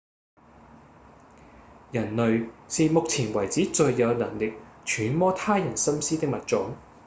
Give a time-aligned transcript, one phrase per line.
[1.91, 6.75] 人類是目前為止最有能力揣摩他人心思的物種